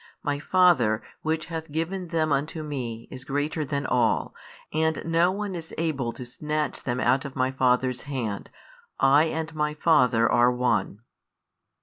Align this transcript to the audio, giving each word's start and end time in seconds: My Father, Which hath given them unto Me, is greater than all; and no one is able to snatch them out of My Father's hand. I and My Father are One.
My 0.23 0.39
Father, 0.39 1.03
Which 1.21 1.45
hath 1.45 1.69
given 1.71 2.07
them 2.07 2.31
unto 2.31 2.63
Me, 2.63 3.07
is 3.11 3.23
greater 3.23 3.63
than 3.63 3.85
all; 3.85 4.33
and 4.73 4.99
no 5.05 5.31
one 5.31 5.53
is 5.53 5.75
able 5.77 6.11
to 6.13 6.25
snatch 6.25 6.81
them 6.81 6.99
out 6.99 7.23
of 7.23 7.35
My 7.35 7.51
Father's 7.51 8.01
hand. 8.01 8.49
I 8.99 9.25
and 9.25 9.53
My 9.53 9.75
Father 9.75 10.27
are 10.27 10.51
One. 10.51 11.01